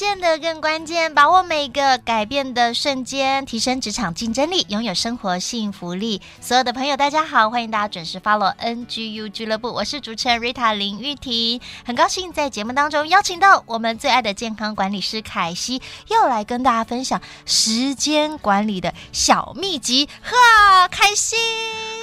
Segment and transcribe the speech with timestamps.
[0.00, 6.22] 变得更关键，把握每个改变的瞬间，提升职场竞争力，拥有生活幸福力。
[6.40, 20.08] 所有的朋友，大家好，欢迎大家准时 follow NGU 俱乐部，我是主持人 Rita 林玉婷，很高兴在节目当中邀请到我们最爱的健康管理师凯西，又来跟大家分享时间管理的小秘籍。
[20.22, 21.36] 哈，凯西，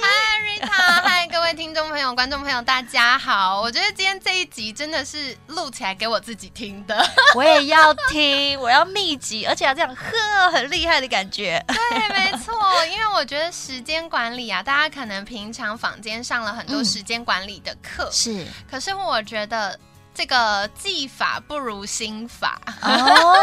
[0.00, 3.60] 嗨，Rita，嗨，各位听众朋友、观众朋友，大家好。
[3.60, 7.94] 我觉得今天这一集真的是录起来给我自己听的， 我也要。
[8.08, 11.62] 听，我要密集，而且要这样呵，很厉害的感觉。
[11.68, 12.54] 对，没错，
[12.86, 18.46] 因为我觉得时间管理啊，大家可能平常坊间上了很多时间管理的课，嗯、是。
[18.70, 19.78] 可是我觉得
[20.14, 22.58] 这个技法不如心法。
[22.80, 23.36] 哦，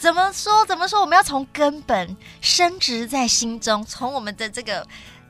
[0.00, 0.64] 怎么说？
[0.66, 1.00] 怎么说？
[1.00, 4.84] 我们要从根本深植在心中，从我们的这个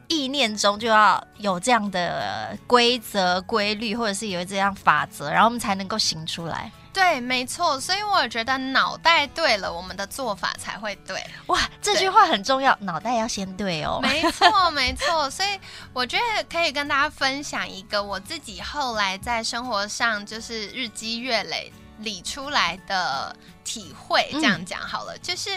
[0.09, 6.71] 意念中就要有这样的规则、规律，或者是有这样法则，然后我们才能够行出来。
[6.91, 11.23] 对，没错，所以我觉得脑袋对了，我们的做法才会对。
[11.47, 14.01] 哇，这句话很重要，脑袋要先对哦。
[14.03, 15.61] 没错，没错，所以
[15.93, 24.29] 我觉得可以跟大家分享一个我自己后来在生活上就是日积月累理出来的体会。
[24.33, 25.51] 这样讲好了，嗯、就是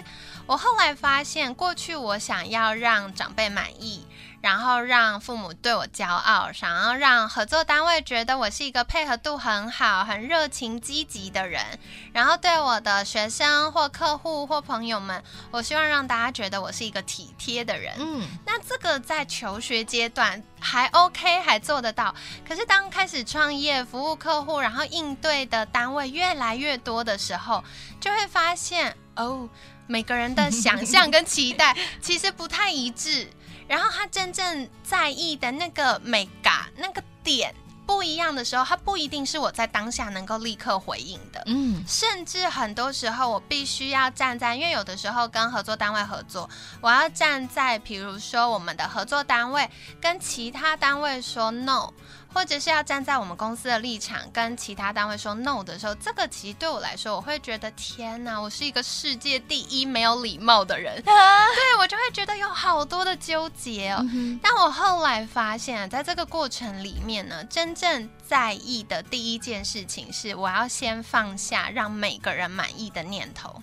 [0.46, 4.06] 我后来发现，过去我想要让长辈满意。
[4.42, 11.64] 然后让父母对我骄傲，想要让合作单位觉得我是一个配合度很好、很热情积极的人。
[12.12, 17.94] 然后对我的学生或客户或朋友们，我希望让大家觉得我是一个体贴的人。
[18.00, 22.14] 嗯，那这个在求学阶段还 OK，还做得到。
[22.48, 27.64] 可是当开始创业、服务客户，然后应对的单位越来越多的时候，
[28.00, 29.48] 就会发现哦，
[29.86, 33.30] 每个人的想象跟期待其实不太一致。
[33.72, 37.56] 然后他真正在意的那个美感、那个点
[37.86, 41.42] 不一样的时候，他不一定是我在当下能够立刻回应的。
[41.46, 46.50] 嗯，甚至很多时候我必须要站在，因为有的时候跟合作单位合作，
[46.82, 49.70] 我要站在，比如说我们的合作单位
[50.02, 51.94] 跟其他单位说 no。
[52.34, 64.06] 或者是要站在我们公司的立场跟其他单位说 no 的时候，这个其实对我来说，我会觉得天哪，我是一个世界第一没有礼貌的人，啊、对，我就会觉得有好多的纠结哦。
[64.14, 73.62] 嗯、但我后来发现，在这个过程里面呢，真正在意的第一件事情是，我要先放下让每个人满意的念头。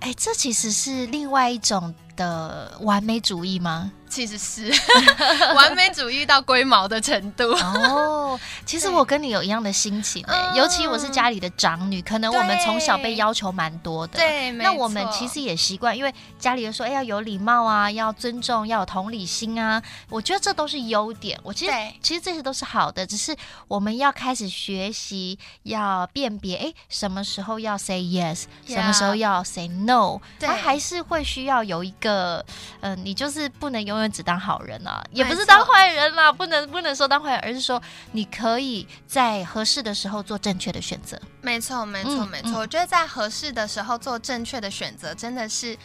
[0.00, 3.92] 哎，这其实是另外一种的完美主义吗？
[4.10, 4.70] 其实是
[5.54, 8.38] 完美主义到龟毛的程度哦。
[8.66, 14.18] 其实我跟你有一样的心情哎、欸，尤其我是家里的长女，可能我们从小被要求蛮多的。
[14.18, 19.82] 对，那我们其实也习惯，因为家里人说，哎，要有礼貌啊，要尊重，要有同理心啊。
[20.08, 21.38] 我觉得这都是优点。
[21.42, 21.72] 我其实
[22.02, 23.34] 其实这些都是好的，只是
[23.68, 30.20] 我们要开始学习，要辨别，哎，什么时候要 say yes，Yeah 什么时候要 say no。
[30.38, 32.44] 对，他还是会需要有一个，
[32.80, 36.32] 嗯、呃，你就是不能永远只当好人啊，也不是当坏人啦。
[36.32, 37.80] 不能不能说当坏人，而是说
[38.12, 41.20] 你可以在合适的时候做正确的选择。
[41.40, 42.50] 没错，没错，没错。
[42.50, 45.76] 嗯、我觉得在合适的时候做正确的选择，真的是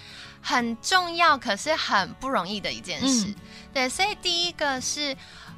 [0.42, 3.28] 很重要，可是很不容易的一件事。
[3.28, 3.36] 嗯、
[3.76, 5.16] 对，所以第一个是。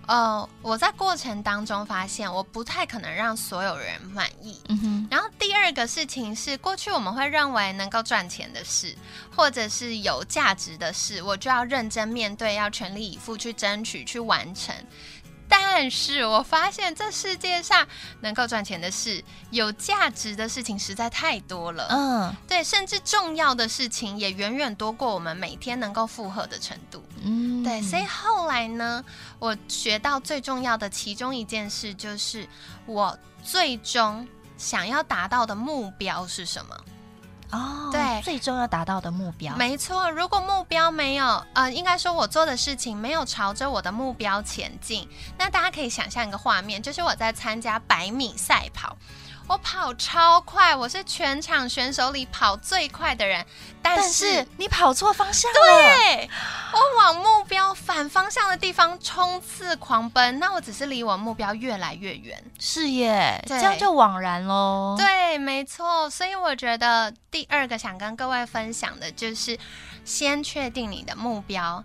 [0.07, 4.57] 呃，我在过程当中发现，我不太可能让所有人满意。
[4.69, 5.07] 嗯哼。
[5.11, 8.95] 然后第二个事情是，过去我们会认为能够赚钱的事，
[9.35, 14.73] 或者是有价值的事，我就要认真面对，要全力以赴去争取、去完成。
[15.49, 17.87] 但是我发现这世界上
[18.21, 21.87] 能够赚钱的事、有价值的事情实在太多了。
[21.89, 27.03] 嗯，对，甚至重要的事情也远远多过我们每天能够负荷的程度。
[27.23, 29.03] 嗯，对，所以后来呢，
[29.39, 32.47] 我学到最重要的其中一件事就是，
[32.85, 34.27] 我最终
[34.57, 36.75] 想要达到的目标是什么？
[37.51, 39.55] 哦，对，对，最终要达到的目标。
[39.55, 48.95] 没错，如果目标没有，呃，应该说我做的事情没有朝着我的目标前进，那大家可以想象一个画面，就是我在参加百米赛跑。
[49.47, 53.45] 我跑超快，我是全场选手里跑最快的人，
[53.81, 55.57] 但是，你跑错方向了。
[55.57, 56.29] 对，
[56.73, 62.43] 我往目标反方向的地方冲刺狂奔，那我只是离我目标越来越远。
[62.59, 64.95] 是耶，这样就枉然喽。
[64.97, 66.09] 对，没错。
[66.09, 69.57] 所以我觉得第二个想跟各位分享的就是，
[70.03, 71.81] 先确定你的目标。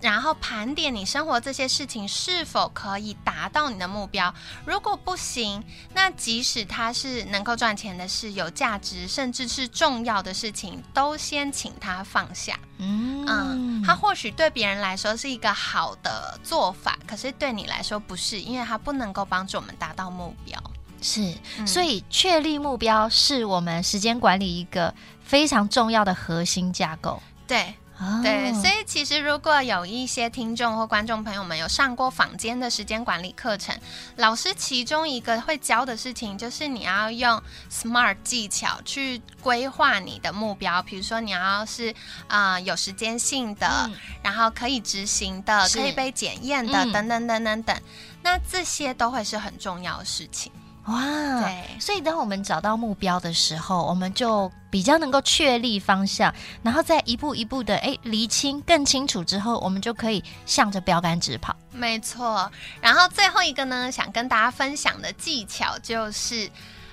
[0.00, 4.32] 然后盘点你生活这些事情是否可以达到你的目标，
[4.64, 5.62] 如果不行，
[5.92, 12.58] 那即使它是能够赚钱的事、有价值，甚至是重要的事情，都先请他放下。
[12.78, 20.62] 嗯，嗯，它或许对别人来说是一个好的做法，可是对你来说不是，因为它不能够帮助我们达到目标。
[21.02, 21.34] 是，
[21.66, 27.20] 所以确立目标是我们时间管理一个非常重要的核心架构。
[27.46, 27.74] 对。
[28.22, 33.76] 对，所以其实如果有一些听众或观众朋友们有上过坊间的时间管理课程，
[34.14, 41.92] 老师其中一个会教的事情就是你要用 SMART 技巧去规划你的目标，比如说你要是
[42.28, 47.76] 啊、呃、有时间性的，嗯、然后可以执行的，可以被检验的，嗯、等等等等等，
[48.22, 50.52] 那这些都会是很重要的事情。
[50.88, 61.54] 哇，对，所以当我们找到目标的时候，我们就比较能够确立方向，然后再一步一步的哎厘清更清楚之后，我们就可以向着标杆直跑。
[61.70, 62.50] 没错，
[62.80, 66.50] 然后最后一个呢，想跟大家分享的技巧就是，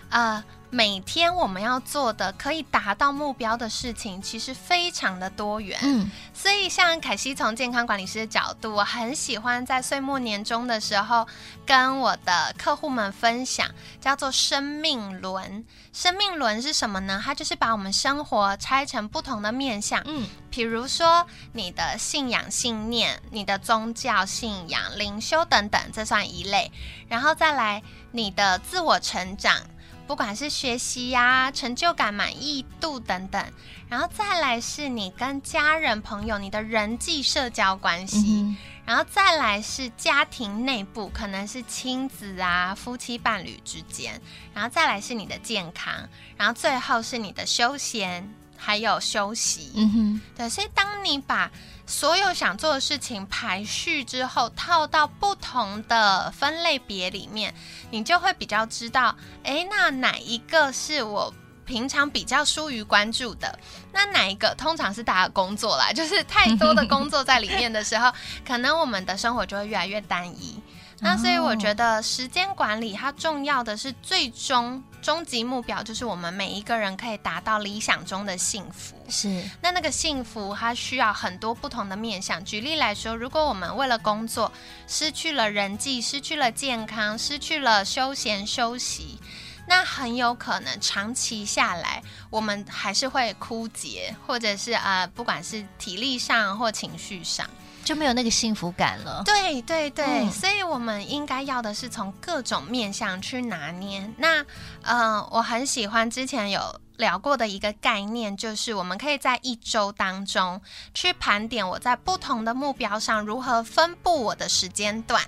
[0.10, 0.44] 呃。
[0.76, 5.80] 每天我们要做的可以达到目标的事情，其实非常的多元。
[5.82, 11.26] 嗯，所以像凯西从健康管理师的角度，我很喜欢在岁末年终的时候
[11.66, 13.66] 跟我的客户们分享，
[14.02, 15.64] 叫做生命轮。
[15.94, 17.22] 生命轮是什么呢？
[17.24, 20.04] 它就是把我们生活拆成不同的面向。
[20.04, 26.70] 嗯，比如说你的信仰信念、你的宗教信仰、灵修等等，这算一类。
[27.08, 27.82] 然后再来
[28.12, 29.62] 你的自我成长。
[30.08, 33.44] 不管是学习呀、啊、成就感、满意度等等，
[33.90, 44.22] 然后再来是你跟家人、朋友、你的人际社交关系，嗯、然后再来是家庭内部，可能是亲子啊、夫妻伴侣之间，
[44.54, 45.94] 然后再来是你的健康，
[46.38, 49.72] 然后最后是你的休闲还有休息。
[49.76, 51.50] 嗯哼，对，所以当你把
[51.86, 57.54] 所有想做的事情排序之后，套到不同的分类别里面，
[57.92, 61.34] 你就会比较知道，诶，那哪一个是我
[61.66, 63.58] 平常比较疏于关注的？
[63.92, 68.12] 那哪一个通常是大家工作啦，就是太多的工作在里面的时候，
[68.48, 70.60] 可能我们的生活就会越来越单一。
[71.02, 78.96] 那所以我觉得时间管理它重要的是最终终极目标，就是我们每一个人可以达到理想中的幸福。
[79.08, 82.44] 是，那那个幸福它需要很多不同的面向。
[82.44, 84.52] 举例来说，如果我们为了工作
[84.88, 89.20] 失去了人际，失去了健康，失去了休闲休息，
[89.68, 97.48] 那很有可能长期下来，我们还是会枯竭，或者是呃，不管是体力上或情绪上。
[97.86, 99.22] 就没有那个幸福感了。
[99.24, 104.10] 对对对，嗯、所以我们应该要的是从各种面向去拿捏。
[104.18, 104.42] 那，
[104.82, 110.60] 嗯、呃，我很喜欢之前有聊过的一个概念，就是我们可以在一周当中
[110.94, 115.22] 去盘点我在不同的目标上如何分布我的时间段。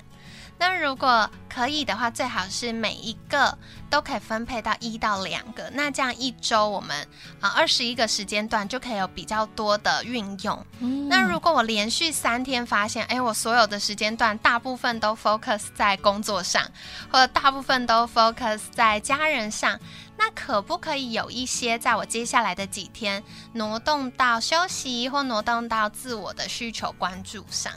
[0.60, 3.58] 那如果可以的话，最好是每一个
[3.90, 5.70] 都可以分配到一到两个。
[5.74, 7.08] 那这样一周我们
[7.40, 10.66] 啊二十一个时间段就可以有比较多的运用。
[10.80, 16.64] 嗯、那如果我连续三天发现，哎，我所有的时间段大部分都 focus 在工作上，
[17.12, 19.80] 或者大部分都 focus 在家人上，
[20.18, 27.74] 那可不可以有一些在我接下来的几天挪动到休息，或挪动到自我的需求关注上？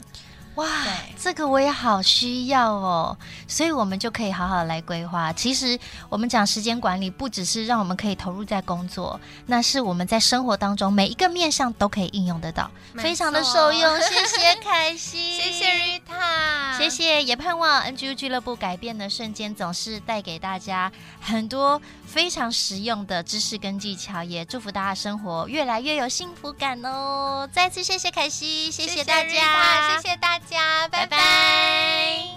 [0.56, 0.66] 哇，
[1.18, 3.16] 这个我也好需要哦，
[3.46, 5.32] 所以我们就可以好好来规划。
[5.32, 5.78] 其实
[6.08, 14.00] 我们讲时间管理，不只是让我们可以投入在工作，那是我们在生活当中每一个面向都可以应用得到，非常的受用。
[14.00, 17.22] 谢谢凯西， 谢谢 Rita，谢谢。
[17.22, 20.90] 也盼望 NGU 俱乐部改变的瞬间总是带给大家
[21.20, 27.48] 很多非常实用的知识跟技巧，也祝福大家生活越来越有幸福感哦。
[27.52, 30.10] 再次谢谢凯西，谢谢大家，谢谢。
[30.48, 32.29] 大家拜拜。